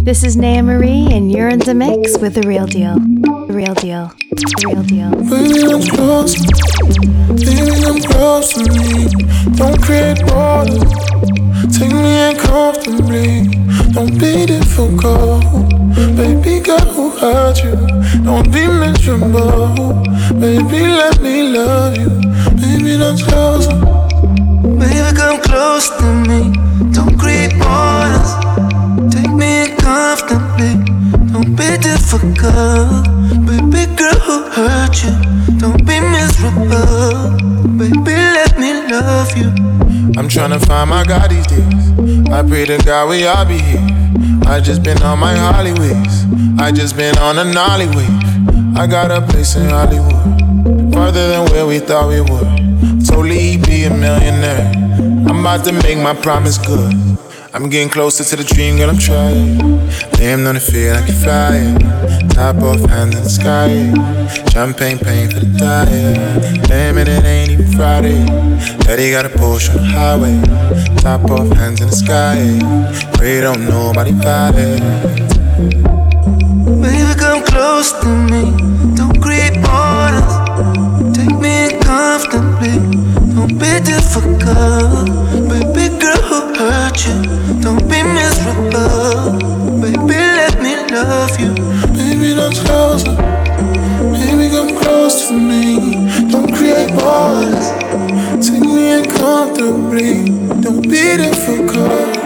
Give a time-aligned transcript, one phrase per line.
[0.00, 2.94] This is Naya Marie, and you're in the mix with the real deal.
[2.94, 4.12] The real deal.
[4.30, 5.10] The real deal.
[5.10, 6.36] Baby, I'm close.
[7.34, 9.10] Baby, I'm close to me.
[9.56, 10.86] Don't create borders.
[11.76, 13.48] Take me in comfortably.
[13.92, 15.44] Don't be difficult.
[16.16, 17.76] Baby, girl, who hurt you?
[18.22, 19.74] Don't be miserable.
[20.40, 22.08] Baby, let me love you.
[22.56, 23.66] Baby, don't close.
[24.78, 26.52] Baby, come close to me.
[26.92, 28.47] Don't create borders.
[29.38, 30.74] Me comfortably.
[31.32, 33.06] Don't be difficult.
[33.46, 35.14] Baby girl who hurt you.
[35.58, 37.38] Don't be miserable.
[37.78, 39.48] Baby, let me love you.
[40.18, 42.28] I'm tryna find my God these days.
[42.30, 43.86] I pray to God we all be here.
[44.46, 46.60] I just been on my Hollyways.
[46.60, 48.76] I just been on a Nolly wave.
[48.76, 50.92] I got a place in Hollywood.
[50.92, 53.06] Farther than where we thought we would.
[53.06, 54.72] Totally be a millionaire.
[55.28, 56.92] I'm about to make my promise good.
[57.58, 59.58] I'm getting closer to the dream, girl, I'm trying.
[60.12, 61.76] Damn, on the feel like you're flying.
[62.28, 63.68] Top off, hands in the sky.
[64.52, 66.68] Champagne pain for the diet.
[66.68, 68.24] Damn it, it ain't even Friday.
[68.86, 70.40] Daddy got a Porsche on the highway.
[70.98, 72.38] Top off, hands in the sky.
[73.14, 74.80] Pray don't nobody fight it.
[76.80, 78.54] Baby, come close to me.
[78.94, 80.30] Don't create borders.
[81.10, 83.07] Take me comfortably.
[83.38, 85.06] Don't be difficult.
[85.48, 87.22] Baby girl who hurt you.
[87.62, 89.38] Don't be miserable.
[89.80, 91.54] Baby, let me love you.
[91.94, 93.04] Baby, don't close.
[93.04, 95.78] Baby, come close to me.
[96.32, 97.70] Don't create borders.
[98.44, 100.24] Take me in comfortably.
[100.60, 102.18] Don't be difficult.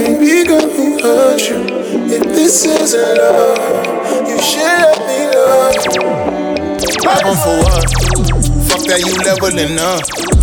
[0.00, 1.60] Baby, girl, who hurt you?
[2.08, 6.08] If this isn't love, you should let me love you.
[7.06, 7.84] Album for what?
[8.64, 10.37] Fuck that, you leveling up.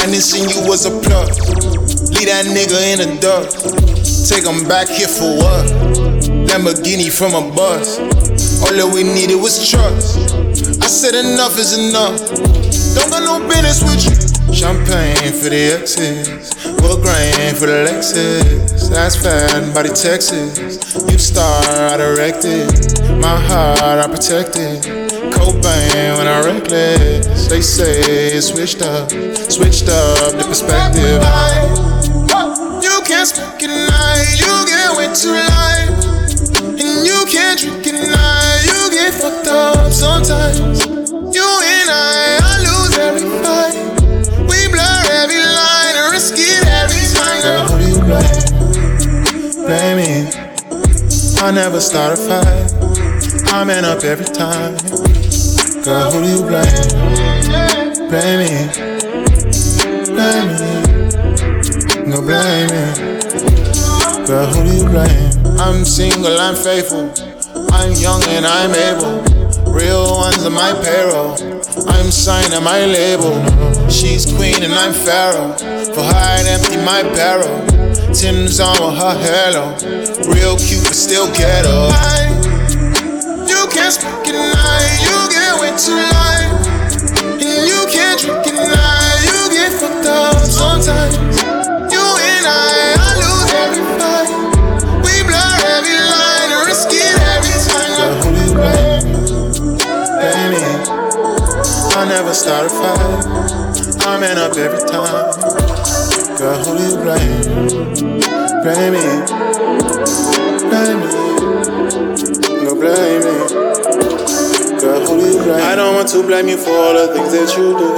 [0.00, 1.38] Minusing you was a plus.
[2.16, 4.30] Leave that nigga in the dust.
[4.32, 5.66] Take him back here for what?
[6.48, 7.98] Lamborghini from a bus.
[8.64, 10.16] All that we needed was trust.
[10.82, 12.16] I said enough is enough.
[12.96, 14.54] Don't got no business with you.
[14.54, 16.48] Champagne for the exes.
[16.80, 18.88] Wood grain for the Lexus.
[18.88, 20.58] That's fat, body Texas.
[21.12, 21.62] You star,
[21.92, 22.72] I directed.
[23.20, 24.99] My heart, I protected.
[25.40, 27.48] Cobain when I reckless.
[27.48, 31.20] They say it switched up, switched up the perspective.
[32.84, 35.88] You can't speak at night, you get way too light.
[36.60, 40.84] And you can't drink at night, you get fucked up sometimes.
[40.84, 43.74] You and I, I lose every fight.
[44.44, 47.40] We blur every line and risk it every time.
[47.42, 48.44] Girl, who do you blame?
[49.66, 50.12] Blame me.
[51.42, 52.90] I never start a fight.
[53.52, 54.76] I'm man up every time.
[55.84, 56.88] Girl, who do you blame?
[58.10, 58.68] Blame me.
[60.12, 60.70] Blame me.
[62.06, 62.84] No blame me.
[64.26, 65.58] Girl, who do you blame?
[65.58, 67.10] I'm single, I'm faithful.
[67.72, 69.22] I'm young and I'm able.
[69.72, 71.32] Real ones on my payroll.
[71.88, 73.32] I'm signed on my label.
[73.88, 75.56] She's queen and I'm pharaoh.
[75.94, 77.66] For her, I'd empty my barrel.
[78.12, 79.76] Tim's on with her halo.
[80.28, 81.88] Real cute, but still ghetto.
[81.88, 82.29] I,
[102.10, 104.06] never start a fight.
[104.06, 105.30] I man up every time.
[106.36, 107.40] Girl, who you blame?
[108.62, 109.06] Blame me.
[110.68, 111.19] Blame me.
[115.80, 117.88] Don't want to blame you for all the things that you do.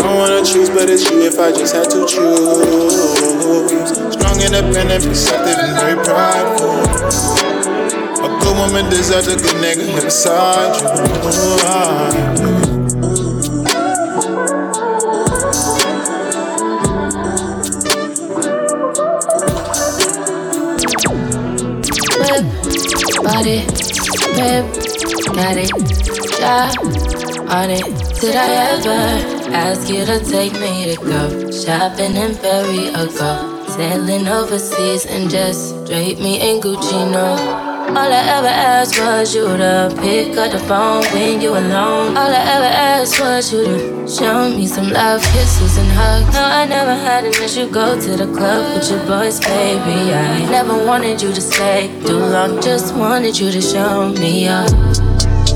[0.00, 3.36] Don't wanna choose, but it's you if I just had to choose.
[4.14, 6.80] Strong, independent, perceptive, and very prideful.
[8.24, 10.88] A good woman deserves a good nigga here beside you.
[23.22, 23.64] body,
[25.34, 25.89] got it,
[26.40, 26.72] job
[27.52, 27.84] on it.
[28.20, 33.66] Did I ever ask you to take me to go shopping in Paris or go
[33.76, 37.10] sailing overseas and just drape me in Gucci?
[37.12, 37.68] No.
[37.90, 42.16] All I ever asked was you to pick up the phone when you alone.
[42.16, 46.32] All I ever asked was you to show me some love, kisses and hugs.
[46.32, 47.68] No, I never had an issue.
[47.68, 50.14] Go to the club with your boys, baby.
[50.14, 52.62] I never wanted you to stay too long.
[52.62, 54.70] Just wanted you to show me up.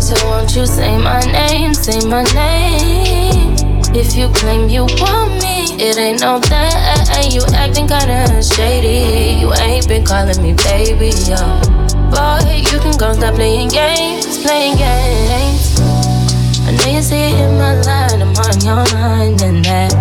[0.05, 3.57] So won't you say my name, say my name?
[3.97, 7.33] If you claim you want me, it ain't no thing.
[7.33, 9.41] You acting kinda shady.
[9.41, 11.41] You ain't been calling me baby, yo.
[12.13, 15.81] Boy, you can go stop playing games, playing games.
[16.69, 19.93] I know you see it in my line, I'm on your line, and that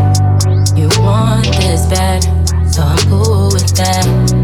[0.76, 2.24] you want this bad,
[2.70, 4.43] so I'm cool with that.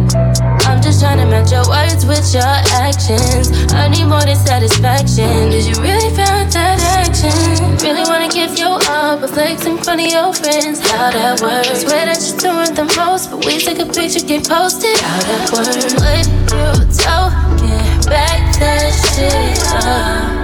[1.00, 2.44] Trying to match your words with your
[2.76, 3.48] actions.
[3.72, 5.50] I need more than satisfaction.
[5.50, 7.32] Did you really feel that action?
[7.80, 10.82] Really wanna give you up, but flex in front of your friends.
[10.92, 11.88] How that works?
[11.88, 14.98] Swear that you're doing the most, but we take a picture, get posted.
[15.00, 15.96] How that works?
[15.96, 17.16] Would you
[17.64, 20.36] get back that shit up?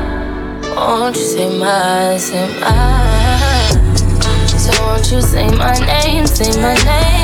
[0.77, 3.75] Won't you say my, say my?
[4.55, 7.14] So won't you say my name, say my name?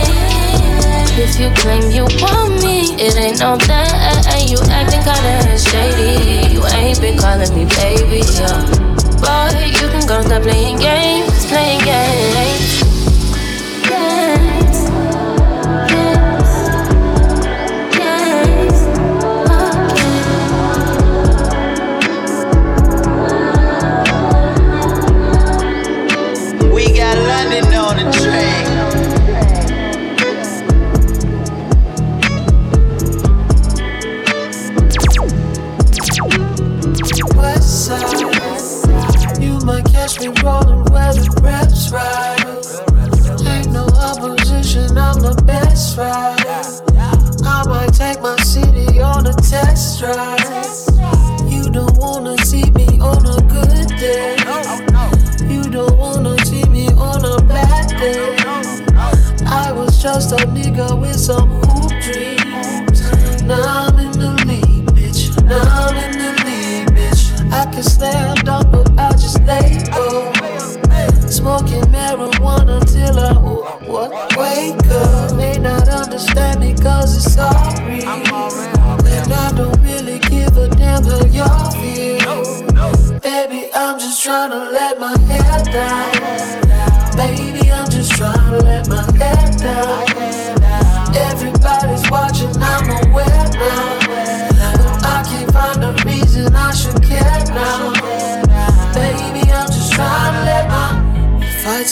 [1.23, 4.49] If you claim you want me, it ain't no thing.
[4.49, 6.51] You acting kinda shady.
[6.51, 8.65] You ain't been calling me baby, yeah.
[9.21, 12.70] Boy, you can go stop playing games, playing games.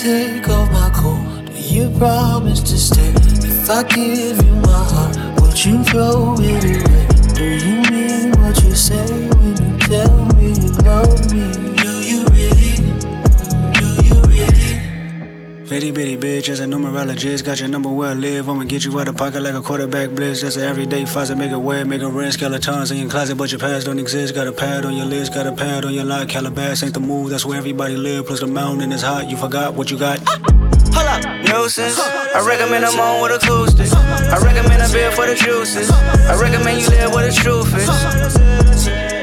[0.02, 1.50] take off my coat?
[1.54, 3.12] You promised to stay.
[3.44, 7.08] If I give you my heart, would you throw it away?
[7.36, 7.79] Do you
[17.44, 18.50] got your number where I live.
[18.50, 20.42] I'ma get you out of pocket like a quarterback blitz.
[20.42, 22.34] That's an everyday faucet, make it wet, make it rinse.
[22.34, 24.34] Skeletons in your closet, but your past don't exist.
[24.34, 26.28] Got a pad on your list, got a pad on your lock.
[26.28, 28.26] Calabash ain't the move, that's where everybody live.
[28.26, 30.18] Plus the mountain is hot, you forgot what you got.
[30.28, 32.00] Hold up, nuisance.
[32.00, 33.94] I recommend I'm on with acoustics.
[33.94, 35.92] I recommend a beer for the juices.
[35.92, 37.88] I recommend you live where the truth is.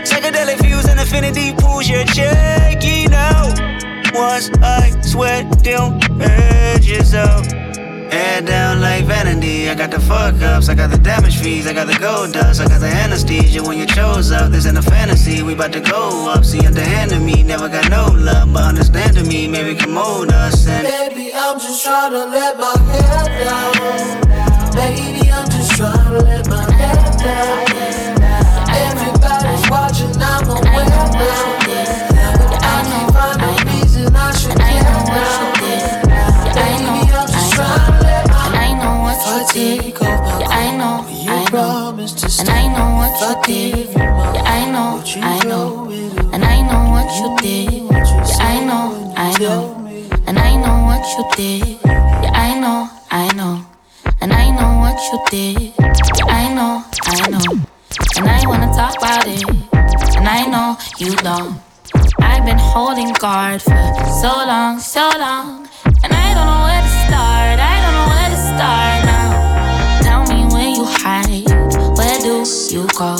[0.09, 3.46] Psychedelic views and affinity pools, you're checking out.
[4.17, 7.47] Once I sweat them edges out.
[8.11, 9.69] Head down like vanity.
[9.69, 12.61] I got the fuck ups, I got the damage fees, I got the gold dust,
[12.61, 14.51] I got the anesthesia when you chose up.
[14.51, 16.45] This ain't a fantasy, we bout to go up.
[16.45, 20.67] See, underhanded me, never got no love, but understand to me, maybe mold us.
[20.67, 24.73] And baby, I'm just trying to let my head down.
[24.73, 28.17] Baby, I'm just trying to let my head down.
[28.87, 31.56] Everybody's watching, I'm aware now.
[43.47, 43.95] Did.
[43.95, 45.89] Yeah, I know, I know.
[46.33, 47.85] And I know what you did.
[47.85, 49.63] Yeah, I know, I know.
[50.27, 51.79] And I know what you did.
[51.85, 53.65] Yeah, I know, I know.
[54.21, 55.75] And I know what you did.
[56.19, 57.47] Yeah, I know, I know.
[58.17, 59.45] And I wanna talk about it.
[60.17, 61.61] And I know you don't.
[62.19, 65.69] I've been holding guard for so long, so long.
[66.03, 67.59] And I don't know where to start.
[67.63, 68.96] I don't know where to start
[72.47, 73.17] You go?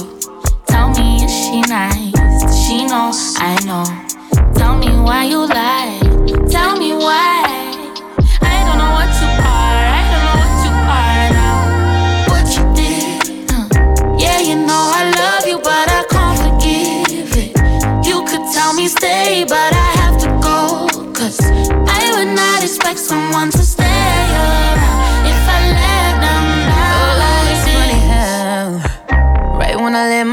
[0.69, 2.15] Tell me, is she nice?
[2.65, 3.83] She know I know?
[4.55, 5.99] Tell me why you lie.
[6.49, 7.76] Tell me why.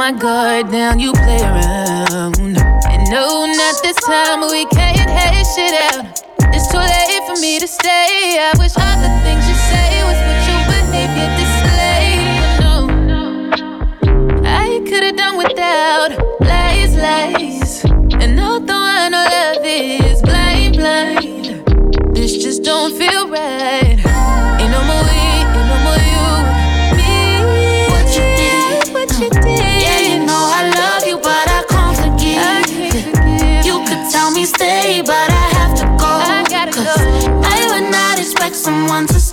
[0.04, 2.36] my guard down, you play around.
[2.38, 6.22] And no, not this time, we can't hate shit out.
[6.54, 8.38] It's too late for me to stay.
[8.38, 12.28] I wish all the things you say was what your behavior displayed.
[12.64, 12.76] No,
[13.12, 13.22] no,
[14.44, 17.86] I could've done without lies, lies.
[18.22, 23.83] And although I know love is blind, blind, this just don't feel right.
[38.94, 39.33] one to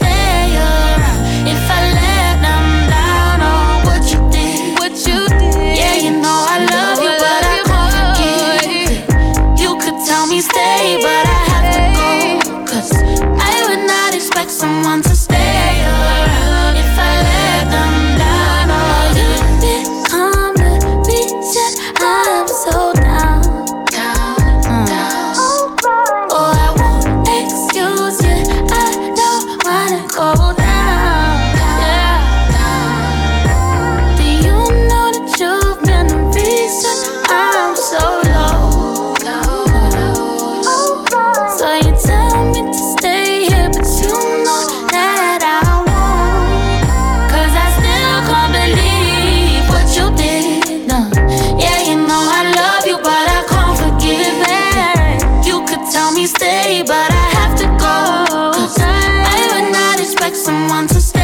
[60.50, 61.20] someone to stay.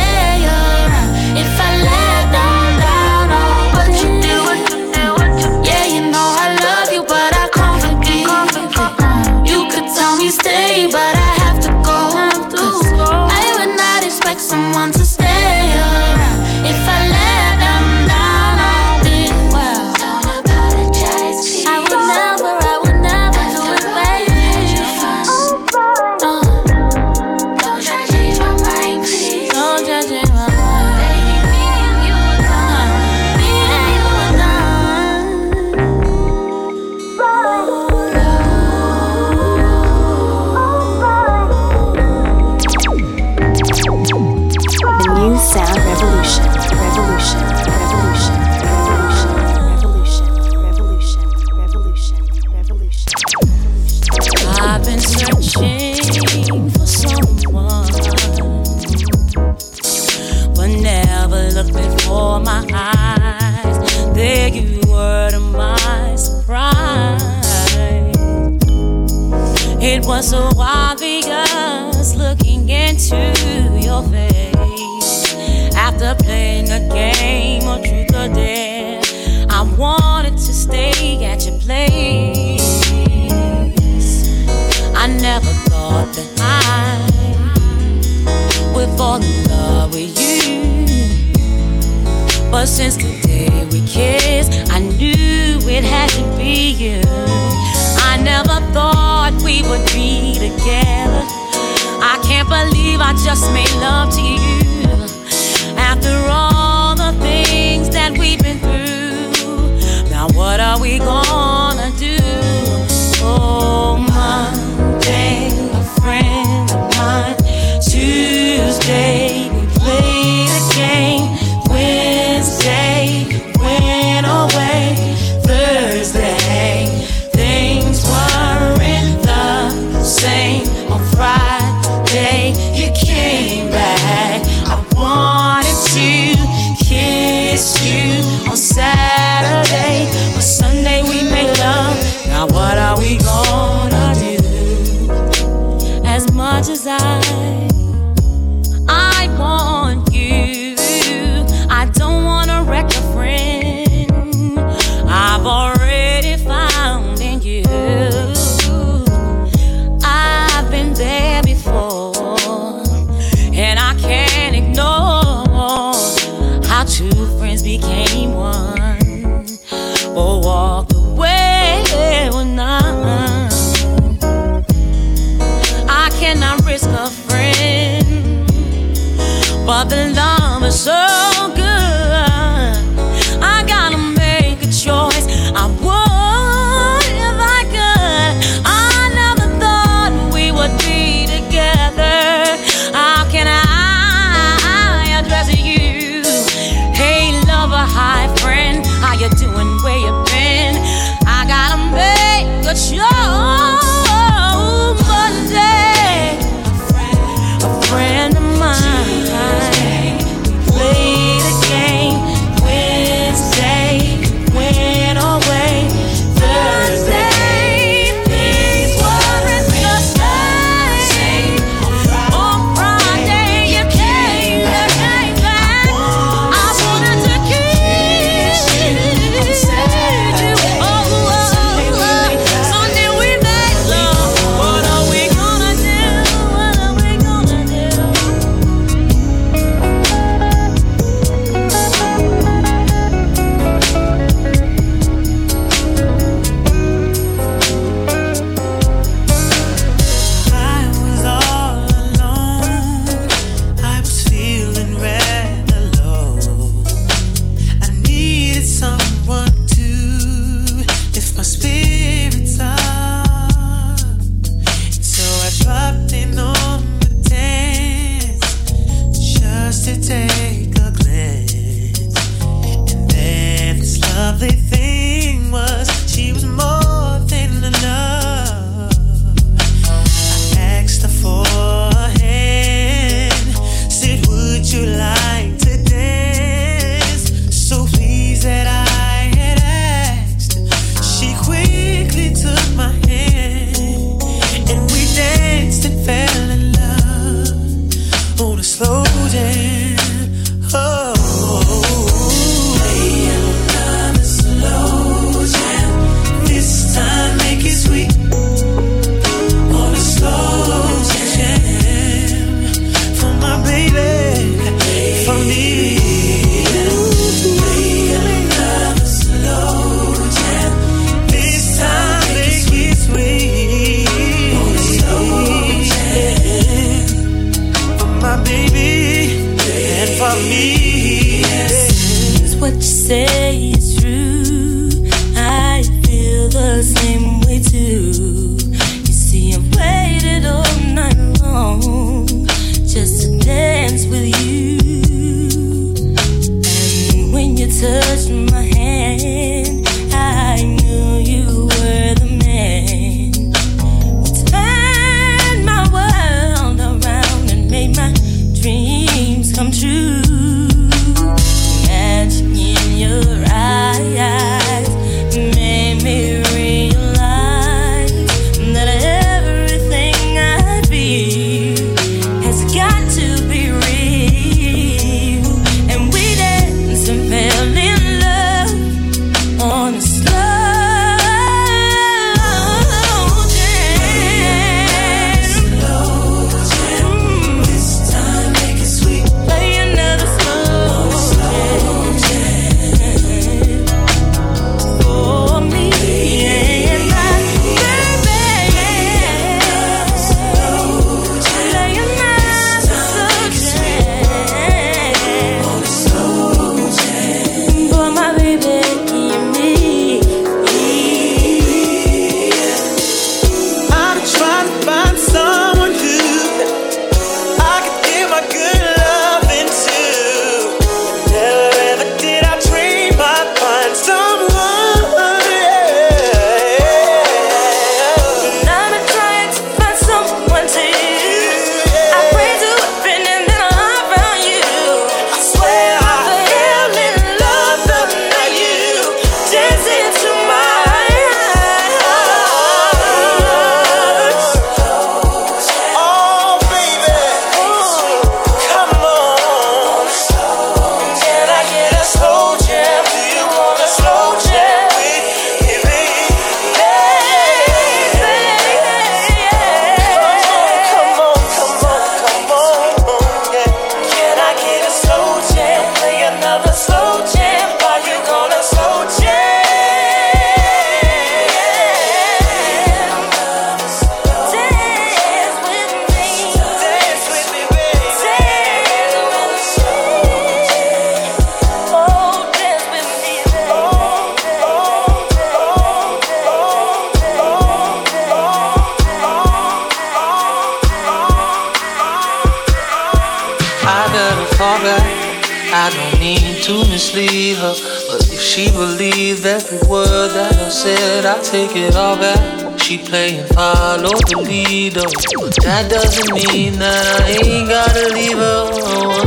[505.62, 508.70] That doesn't mean that I ain't gotta leave her.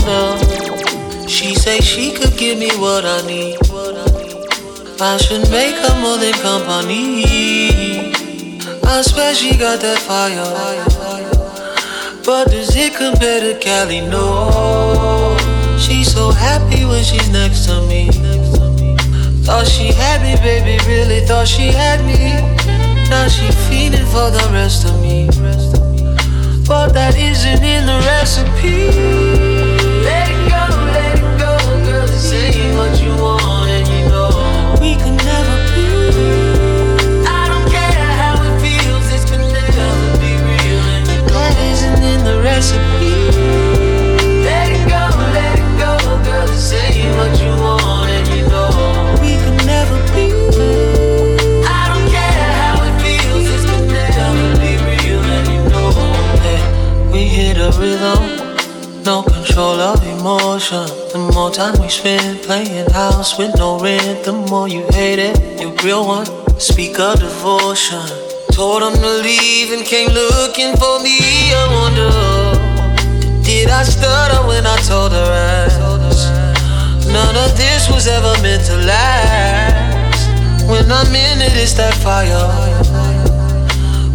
[0.06, 1.28] No.
[1.28, 3.58] She say she could give me what I need.
[5.02, 7.24] I should make her more than company.
[8.84, 10.44] I swear she got that fire.
[12.26, 14.02] But does it compare to Cali?
[14.02, 15.38] No.
[15.80, 18.10] She's so happy when she's next to me.
[19.46, 22.59] Thought she had me, baby, really thought she had me.
[23.10, 25.30] Now she feeding for the rest of me
[26.70, 28.94] but that isn't in the recipe.
[30.06, 31.58] Let it go, let it go,
[31.90, 32.06] girl.
[32.06, 35.90] This ain't what you want, and you know we could never be.
[37.26, 39.90] I don't care how it feels, this could never
[40.22, 43.79] be real, and you know that isn't in the recipe.
[57.80, 60.86] Rhythm, no control of emotion.
[61.14, 65.62] The more time we spend playing house with no rent, the more you hate it.
[65.62, 66.28] You real one,
[66.60, 68.04] speak of devotion.
[68.52, 71.20] Told him to leave and came looking for me.
[71.56, 75.70] I wonder, did I stutter when I told her?
[77.12, 80.30] None of this was ever meant to last.
[80.70, 82.50] When I'm in it, it's that fire.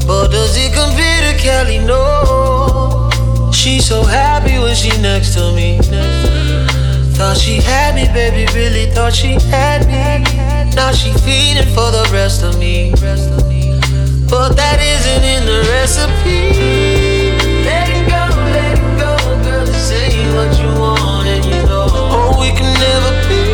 [0.07, 1.79] But does it compare to Kelly?
[1.79, 2.44] No.
[3.65, 5.79] She's so happy when she next to me.
[7.17, 10.75] Thought she had me, baby, really thought she had me.
[10.77, 12.93] Now she feeding for the rest of me.
[14.29, 16.53] But that isn't in the recipe.
[17.65, 18.23] Let it go,
[18.53, 19.67] let it go, girl.
[19.73, 21.87] Say what you want and you know.
[21.89, 23.54] Oh, we can never be.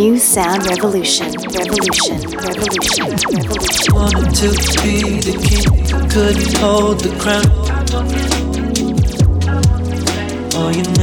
[0.00, 3.94] New sound revolution, revolution, revolution, revolution.
[3.94, 7.59] Wanted to be the king, couldn't hold the crown.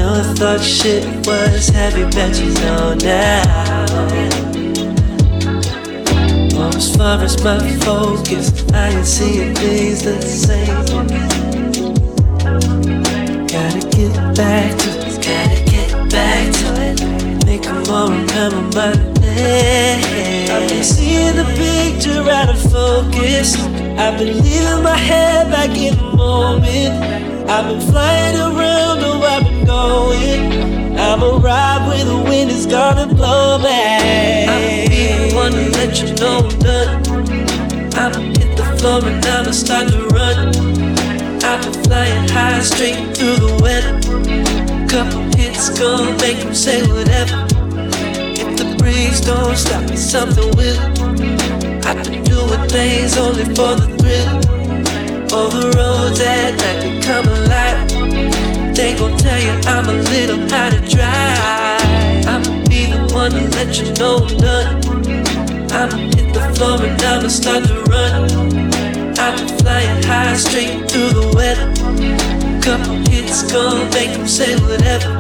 [0.08, 3.86] Never thought shit was heavy, bet you know now.
[6.56, 10.68] Oh, as far as my focus, I ain't seeing things the same.
[13.52, 17.46] Gotta get back to it, gotta get back to it.
[17.46, 20.50] Make them all remember my name.
[20.50, 23.58] I've been seeing the picture out of focus.
[24.00, 27.28] I've been leaving my head back in the moment.
[27.50, 28.97] I've been flying around,
[32.88, 34.50] wind is gonna blow back.
[34.50, 37.04] I'ma be the one to let you know I'm done.
[37.96, 40.56] I'ma hit the floor and I'ma start to run.
[41.44, 43.94] I've been flying high straight through the weather.
[44.88, 47.46] Couple hits gonna make them say whatever.
[48.42, 50.80] If the breeze don't stop me, something will.
[51.86, 54.28] I've been doing things only for the thrill.
[55.34, 58.76] All the roads at night become alive.
[58.76, 61.77] They gon' tell you I'm a little out of drive.
[63.18, 65.72] I'ma to let you know I'm done.
[65.72, 68.28] I'ma hit the floor and I'ma start to run.
[69.38, 71.68] Been flying high straight through the weather.
[72.62, 75.20] Couple hits gonna make them say whatever.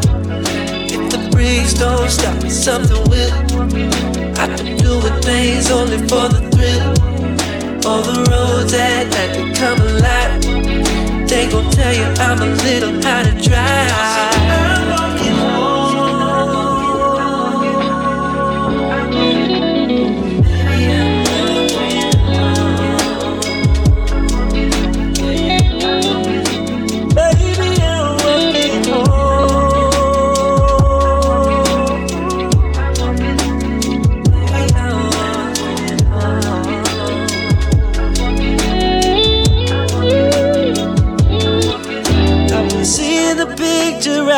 [0.94, 3.34] If the breeze don't stop me, something will.
[4.38, 6.94] I've been doing things only for the thrill.
[7.90, 11.28] All the roads at night become alive.
[11.28, 15.17] They gon' tell you I'm a little out of Baby,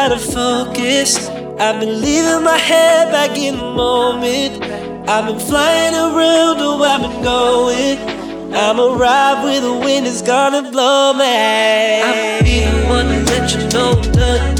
[0.10, 1.28] out of focus.
[1.60, 4.64] I've been leaving my head back in the moment.
[5.08, 7.98] I've been flying around, oh, I've been going.
[8.54, 12.02] I'ma ride where the wind is gonna blow me.
[12.02, 14.58] I'ma be the one to let you know I'm done.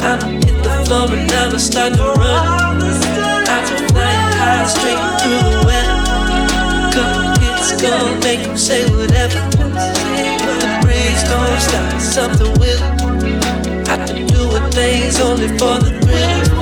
[0.00, 2.80] I'ma hit the floor and I'ma start to run.
[3.46, 5.98] I've been flying high straight through the weather.
[6.94, 9.40] Couple hits gonna make them say whatever.
[10.16, 12.93] If the breeze don't stop, something will.
[14.74, 16.58] Things only for the thrill.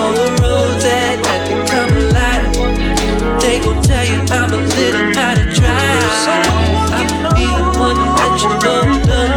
[0.00, 2.48] On the roads at night become alive.
[3.42, 6.16] They gon' tell you I'm a little out of drive.
[6.96, 9.32] I'ma be the one let you I'm done.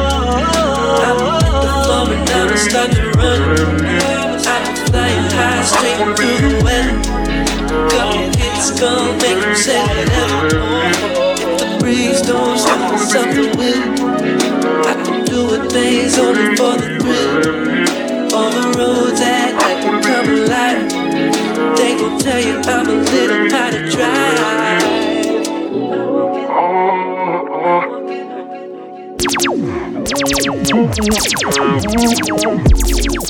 [1.04, 3.68] I'ma hit the floor and I'ma start to run.
[3.84, 6.96] Been flying high straight through the weather.
[7.92, 10.48] Couple hits gon' make them say whatever.
[11.80, 13.84] Breeze don't stop, something will.
[14.88, 16.99] I've been doing things only for the
[22.20, 24.40] tell you I'm a little out of drive.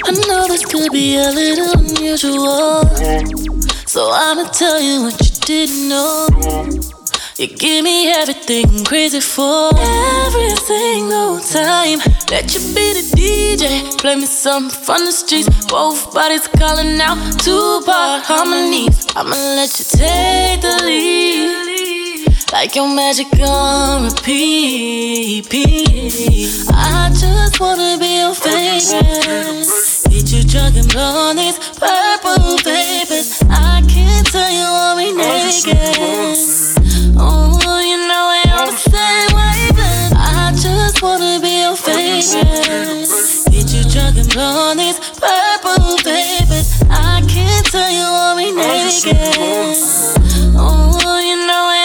[0.05, 2.83] I know this could be a little unusual.
[3.85, 6.27] So I'ma tell you what you didn't know.
[7.37, 9.69] You give me everything everything crazy for.
[9.77, 11.99] Every single time,
[12.31, 13.97] let you be the DJ.
[13.99, 15.49] Play me some from the streets.
[15.67, 19.05] Both bodies calling out two part harmonies.
[19.15, 21.69] I'ma let you take the lead.
[22.51, 25.47] Like your magic on repeat.
[26.71, 29.67] I just wanna be your favorite.
[30.09, 33.43] Get you drunk and blow on these purple vapors.
[33.47, 36.79] I can't tell you want me naked.
[37.21, 38.38] Oh, you know we
[38.71, 43.09] I just wanna be your favorite.
[43.49, 45.97] Get you drunk and blow these purple.
[46.91, 49.17] I can't tell you want me naked.
[50.55, 51.78] Oh, you know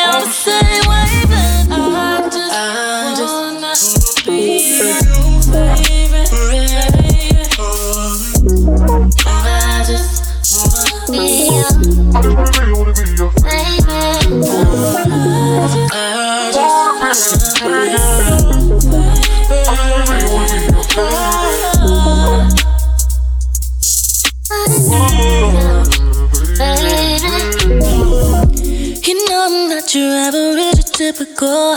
[31.15, 31.77] average or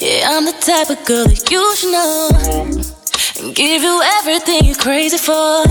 [0.00, 2.30] Yeah, I'm the type of girl that you should know.
[3.38, 5.64] And give you everything you're crazy for.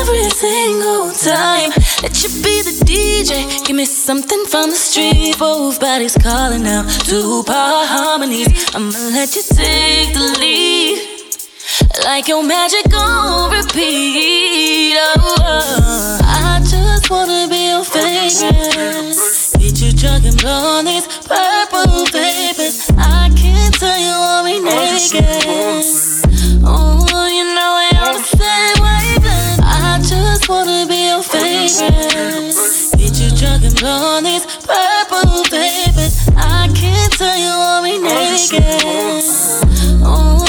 [0.00, 1.70] Every single time.
[2.02, 3.66] Let you be the DJ.
[3.66, 5.38] Give me something from the street.
[5.38, 6.88] Both bodies calling out.
[7.04, 8.74] Two power harmonies.
[8.74, 11.10] I'ma let you take the lead.
[12.04, 14.96] Like your magic on repeat.
[14.96, 16.18] Oh, oh.
[16.22, 19.43] I just wanna be your favorite.
[20.04, 22.90] Drunk and blow on these purple vapors.
[22.98, 25.24] I can't tell you want me naked.
[26.62, 29.60] Oh, you know we on the same wavelength.
[29.64, 32.52] I just wanna be your favorite.
[33.00, 36.28] Get you drunk and blow on these purple vapors.
[36.36, 39.24] I can't tell you want me naked.
[40.04, 40.44] Oh,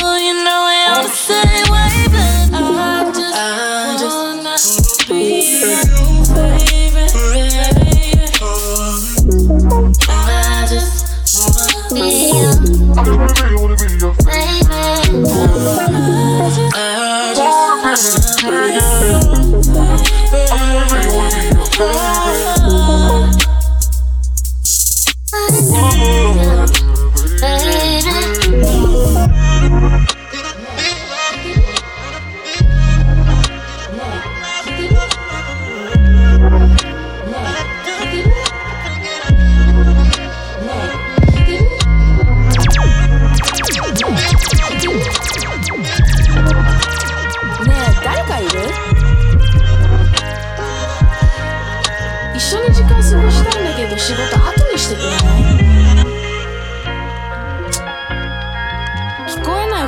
[18.48, 19.25] Yeah.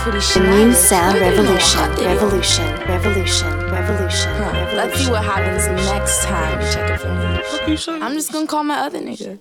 [0.08, 4.78] The new sound revolution, revolution, revolution, revolution, revolution.
[4.78, 6.62] Let's see what happens next time.
[6.72, 8.02] Check it out.
[8.02, 9.38] I'm just gonna call my other nigga.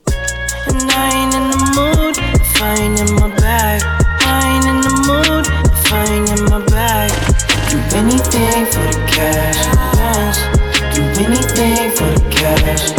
[0.67, 2.17] And I ain't in the mood,
[2.59, 3.81] fine in my bag.
[4.27, 5.47] I ain't in the mood,
[5.87, 7.15] fine in my bag.
[7.71, 9.63] Do anything for the cash.
[9.95, 10.37] Yes.
[10.97, 12.91] Do anything for the cash.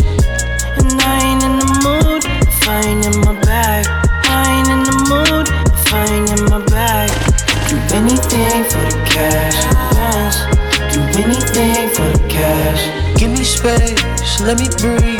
[0.79, 2.23] And I ain't in the mood,
[2.63, 3.85] fine in my bag.
[4.23, 5.47] I ain't in the mood,
[5.89, 6.26] fine
[7.69, 9.59] do anything for the cash.
[10.93, 12.81] Do anything for the cash.
[13.19, 15.19] Give me space, let me breathe.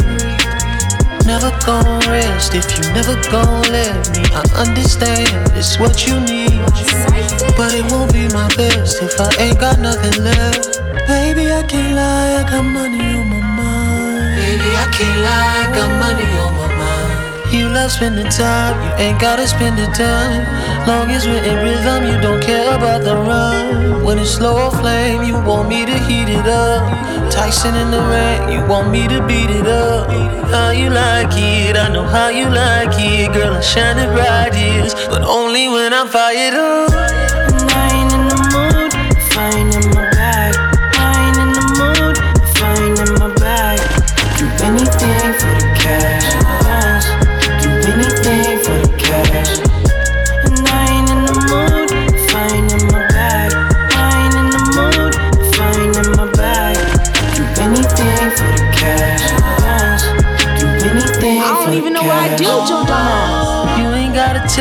[1.28, 4.24] Never gon' rest if you never gon' let me.
[4.32, 6.64] I understand it's what you need,
[7.58, 10.80] but it won't be my best if I ain't got nothing left.
[11.06, 14.40] Baby, I can't lie, I got money on my mind.
[14.40, 16.57] Baby, I can't lie, I got money on my mind.
[17.52, 20.44] You love spending time, you ain't gotta spend the time.
[20.86, 24.04] Long as we're in rhythm, you don't care about the run.
[24.04, 26.84] When it's slow flame, you want me to heat it up.
[27.32, 30.10] Tyson in the rain, you want me to beat it up.
[30.50, 33.34] How you like it, I know how you like it.
[33.34, 36.92] Girl, I shine it bright, yes, but only when I'm fired up.
[37.80, 39.38] And in the mood if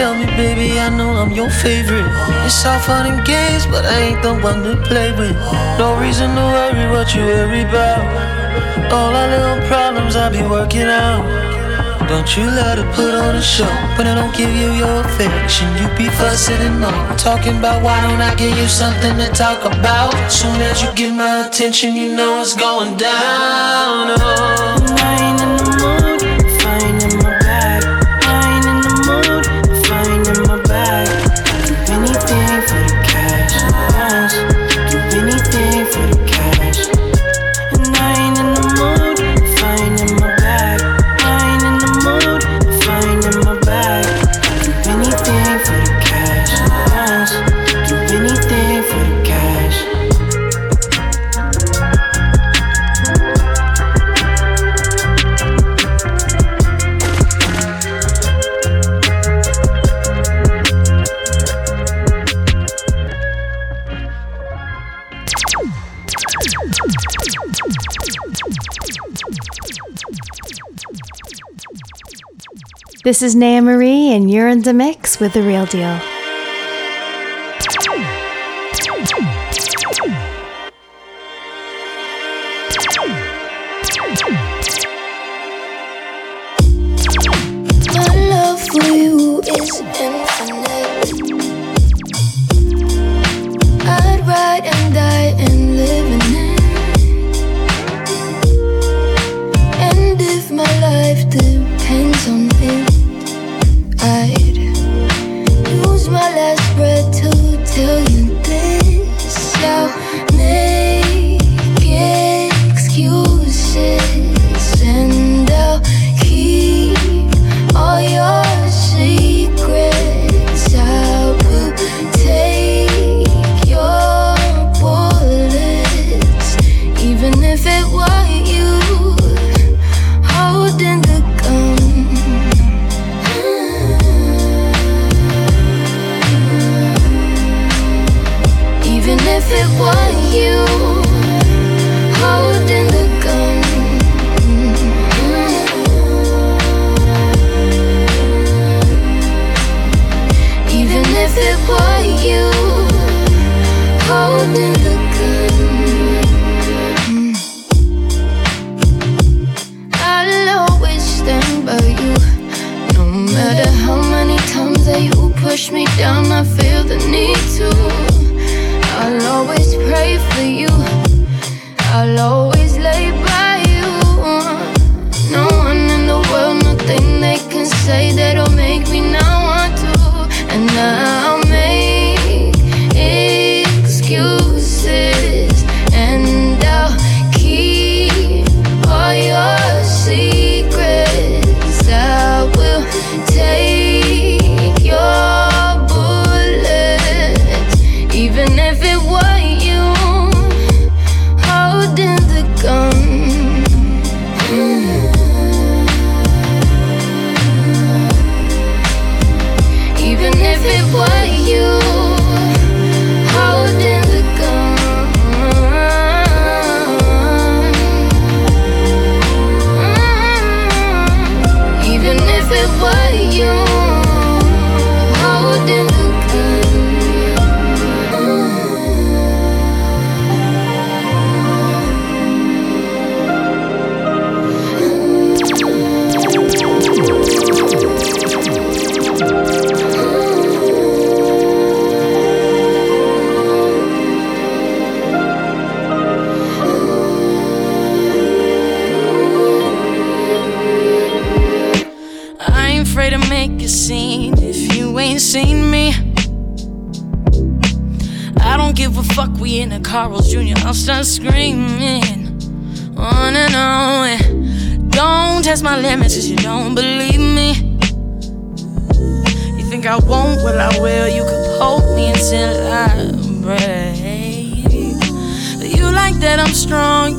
[0.06, 2.06] tell me, baby, I know I'm your favorite.
[2.46, 5.34] It's all fun and games, but I ain't the one to play with.
[5.82, 8.02] No reason to worry what you worry about.
[8.94, 11.24] All our little problems I be working out.
[12.10, 15.66] Don't you love to put on a show, but I don't give you your affection.
[15.80, 19.64] You be fussing and moaning, talking about why don't I give you something to talk
[19.64, 20.14] about?
[20.30, 24.14] Soon as you get my attention, you know it's going down.
[24.20, 25.55] Oh.
[73.06, 76.15] This is Naya Marie, and you're in the mix with The Real Deal.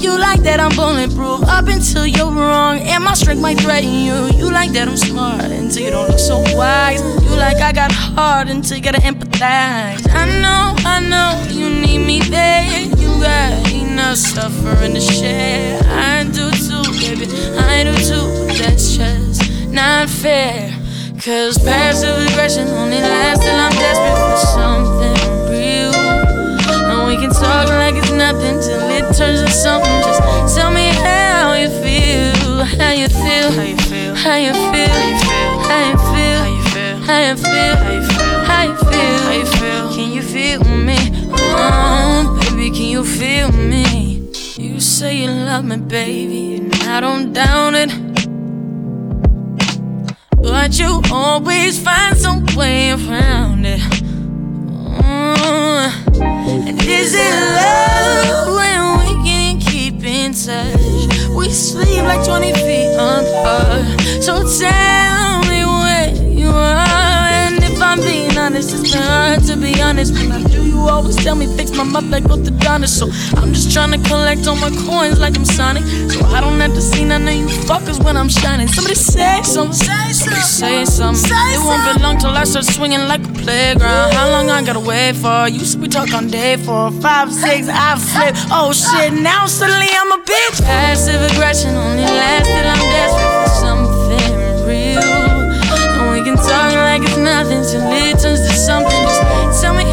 [0.01, 2.79] You like that I'm bulletproof up until you're wrong.
[2.79, 4.27] And my strength might threaten you.
[4.37, 7.01] You like that I'm smart until you don't look so wise.
[7.23, 10.07] You like I got hard until you gotta empathize.
[10.09, 12.81] I know, I know you need me there.
[12.97, 15.81] You got enough suffering to share.
[15.85, 17.25] I do too, baby,
[17.57, 18.47] I do too.
[18.47, 20.73] But that's just not fair.
[21.23, 24.86] Cause passive aggression only lasts till I'm desperate for we
[27.19, 30.01] can talk like it's nothing till it turns to something.
[30.01, 35.37] Just tell me how you feel, how you feel, how you feel, How you feel?
[35.67, 36.97] How you feel?
[37.07, 37.75] How you feel?
[38.45, 39.15] How you feel?
[39.23, 39.95] How you feel?
[39.95, 40.97] Can you feel me?
[41.59, 44.29] Oh, baby, can you feel me?
[44.57, 47.91] You say you love me, baby, and I don't doubt it.
[50.41, 53.46] But you always find some way around
[56.67, 60.75] And is it love when we can keep in touch?
[61.33, 64.01] We sleep like 20 feet apart.
[64.21, 65.26] So tell
[69.97, 70.13] honest.
[70.13, 72.99] When I do, you always tell me fix my mouth like orthodontist.
[72.99, 73.05] So
[73.37, 75.83] I'm just trying to collect all my coins like I'm Sonic.
[76.11, 78.67] So I don't have to see none of you fuckers when I'm shining.
[78.67, 79.73] Somebody say something.
[79.73, 81.31] Somebody say something.
[81.31, 84.13] It won't be long till I start swinging like a playground.
[84.13, 85.47] How long I gotta wait for?
[85.47, 88.35] Used to be talk on day four, five, six, I flip.
[88.51, 90.61] Oh shit, now suddenly I'm a bitch.
[90.61, 95.01] Passive aggression only lasts I'm desperate for something real.
[95.97, 99.01] And we can talk like it's nothing till it turns to something.
[99.07, 99.86] Just tell me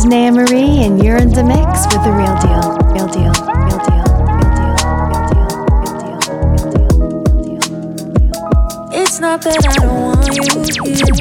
[0.00, 2.78] is Naya Marie, and you're in the mix with the real deal.
[2.94, 3.32] Real deal.
[3.66, 4.06] Real deal.
[8.92, 10.42] It's not that I don't want you
[10.84, 11.14] here.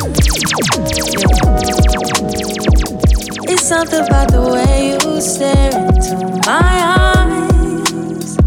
[3.51, 6.15] It's something about the way you stare into
[6.45, 6.71] my
[7.07, 8.37] eyes.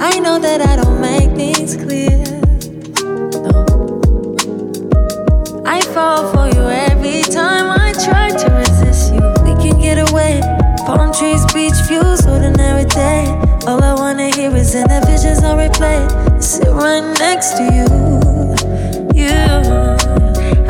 [0.00, 2.31] I know that I don't make things clear.
[12.94, 13.24] Day.
[13.66, 16.00] All I wanna hear is in the visions on replay.
[16.42, 17.86] Sit right next to you.
[19.14, 19.34] You.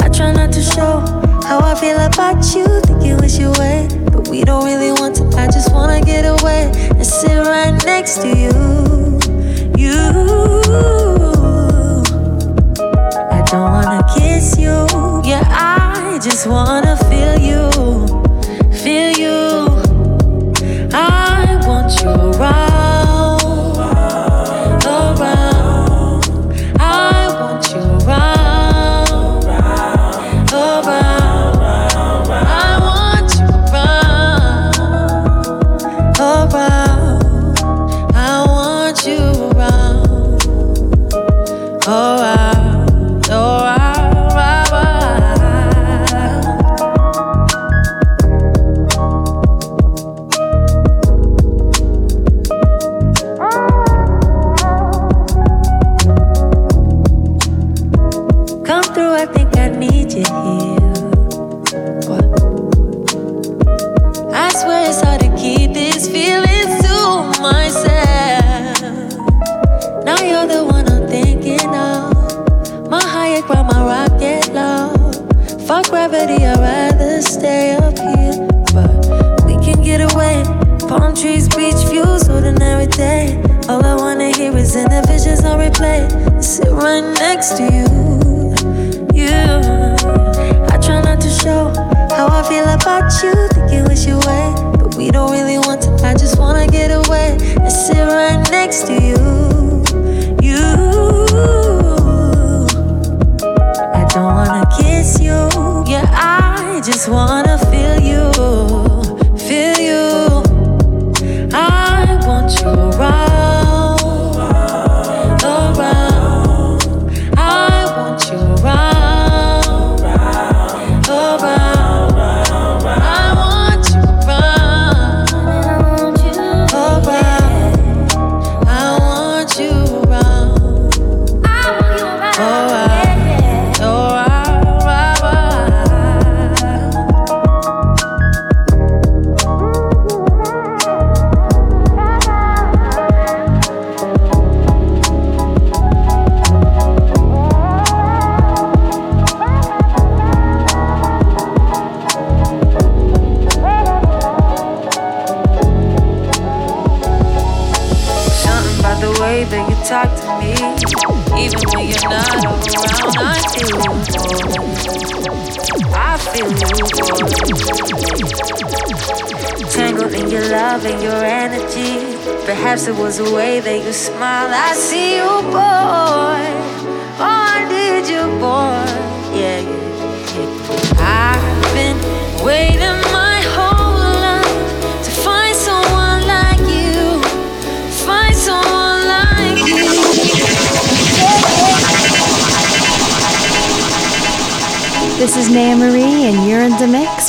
[0.01, 1.01] I try not to show
[1.49, 2.67] how I feel about you.
[2.83, 5.25] Think you wish you away, but we don't really want to.
[5.37, 8.55] I just wanna get away and sit right next to you.
[9.77, 9.99] You.
[13.31, 14.87] I don't wanna kiss you.
[15.25, 16.82] Yeah, I just wanna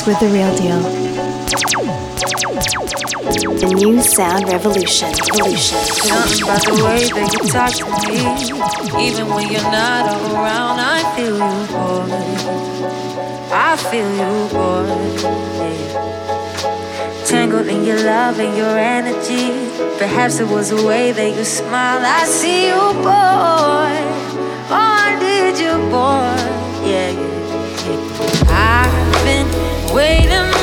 [0.06, 0.80] With The Real Deal.
[3.58, 5.08] The new sound revolution.
[5.30, 5.78] revolution.
[5.78, 8.20] Something about the way that you talk to me.
[9.08, 12.04] Even when you're not around, I feel you, boy.
[13.50, 14.92] I feel you, boy.
[17.24, 19.52] Tangled in your love and your energy.
[19.98, 22.04] Perhaps it was the way that you smiled.
[22.04, 23.94] I see you, boy.
[24.68, 26.36] Oh, I need you, boy.
[26.86, 27.23] Yeah.
[29.94, 30.53] Wait a minute.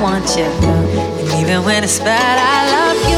[0.00, 0.44] want you.
[0.44, 3.17] And even when it's bad, I love you.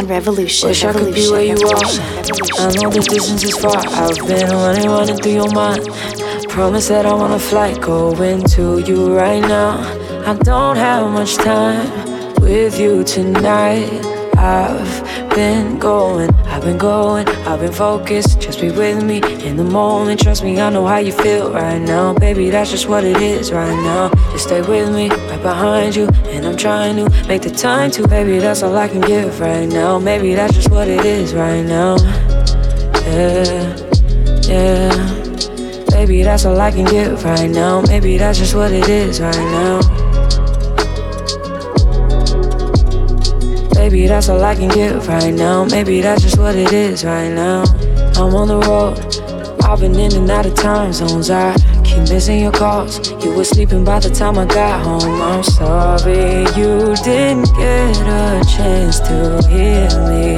[0.00, 0.68] New sound revolution.
[0.68, 1.84] Wish I could be where you are.
[2.58, 3.76] I know the distance is far.
[3.76, 5.86] I've been running, running through your mind.
[6.48, 9.78] Promise that I want a flight going to you right now.
[10.26, 11.88] I don't have much time
[12.40, 14.04] with you tonight.
[14.36, 18.40] I've been going, I've been going, I've been focused.
[18.40, 20.22] Just be with me in the moment.
[20.22, 22.14] Trust me, I know how you feel right now.
[22.14, 24.10] Baby, that's just what it is right now.
[24.32, 26.08] Just stay with me, right behind you.
[26.26, 29.68] And I'm trying to make the time to, baby, that's all I can give right
[29.68, 29.98] now.
[29.98, 31.96] Maybe that's just what it is right now.
[33.06, 33.76] Yeah,
[34.42, 35.86] yeah.
[35.90, 37.82] Baby, that's all I can give right now.
[37.82, 39.80] Maybe that's just what it is right now.
[43.74, 45.64] Baby, that's all I can give right now.
[45.64, 47.64] Maybe that's just what it is right now.
[48.16, 48.98] I'm on the road.
[49.64, 51.30] I've been in and out of time zones.
[51.30, 51.54] I
[51.90, 53.10] keep missing your calls.
[53.24, 55.20] You were sleeping by the time I got home.
[55.20, 60.36] I'm sorry you didn't get a chance to hear me.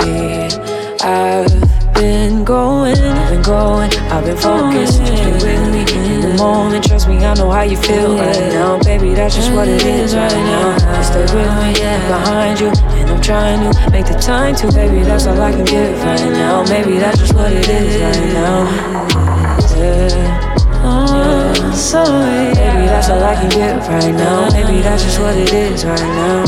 [1.04, 5.00] I've been going, I've been going, I've been focused.
[5.00, 5.82] With me
[6.14, 6.86] in the moment.
[6.86, 8.78] Trust me, I know how you feel right now.
[8.78, 10.78] Baby, that's just what it is right now.
[10.78, 11.72] Just stay with me,
[12.08, 12.68] behind you.
[12.68, 16.30] And I'm trying to make the time to, baby, that's all I can give right
[16.30, 16.64] now.
[16.64, 18.58] Maybe that's just what it is right now.
[19.76, 20.61] Yeah.
[20.84, 22.54] Oh, sorry.
[22.54, 24.48] Baby, that's all I can give right now.
[24.50, 26.44] Maybe that's just what it is right now.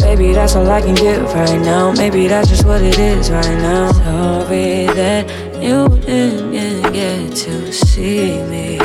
[0.00, 1.92] Baby, that's all I can give right now.
[1.92, 3.90] Maybe that's just what it is right now.
[3.92, 5.28] Sorry that
[5.62, 8.78] you didn't get to see me.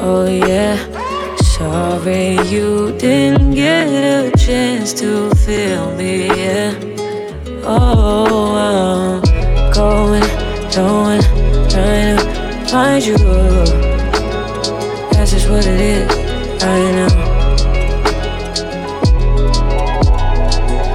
[0.00, 0.76] Oh, yeah.
[1.36, 6.26] Sorry you didn't get a chance to feel me.
[6.26, 6.74] Yeah.
[7.64, 9.29] Oh, I'm
[9.80, 10.20] going,
[10.76, 11.22] going,
[11.70, 13.16] trying to find you.
[15.12, 16.06] That's just what it is
[16.62, 17.12] right now.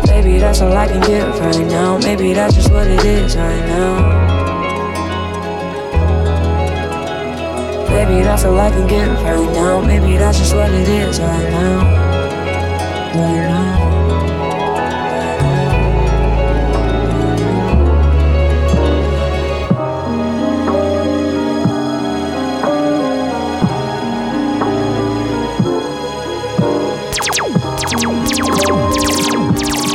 [0.05, 1.97] Baby, that's all I can give right now.
[1.97, 3.93] Maybe that's just what it is right now.
[7.89, 9.81] Baby, that's all I can give right now.
[9.81, 11.77] Maybe that's just what it is right now.
[13.15, 13.74] Right now.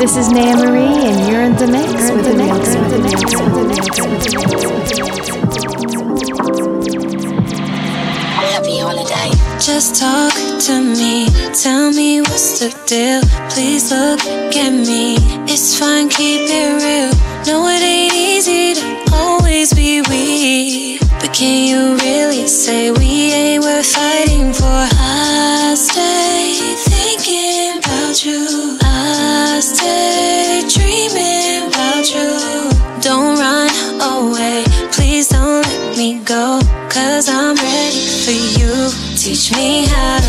[0.00, 2.88] This is Naya Marie, and you're in the mix with the real deal.
[2.88, 4.80] The mix with the mix with the mix.
[8.40, 9.30] Happy holiday.
[9.60, 11.28] Just talk to me.
[11.52, 13.20] Tell me what's the deal.
[13.50, 14.20] Please look
[14.56, 15.16] at me.
[15.44, 17.12] It's fine, keep it real.
[17.46, 20.98] No, it ain't easy to always be we.
[21.20, 24.09] But can you really say we ain't worth fighting
[39.40, 40.19] Teach me how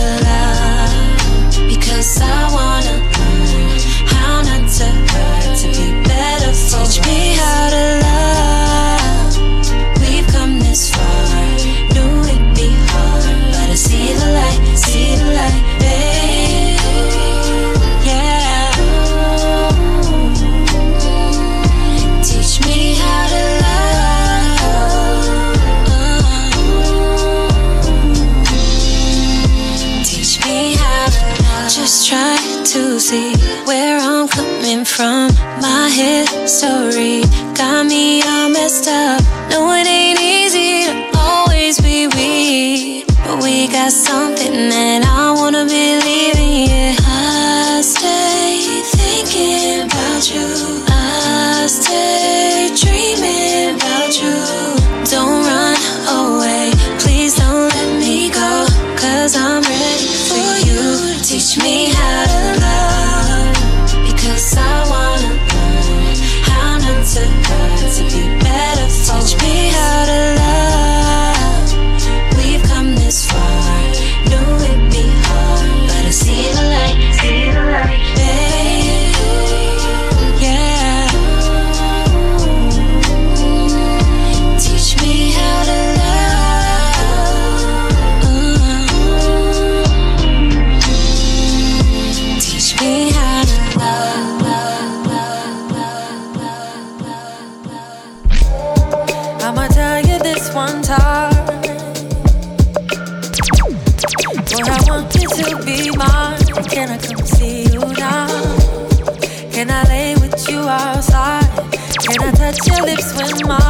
[113.18, 113.61] with mine?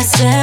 [0.00, 0.39] Myself.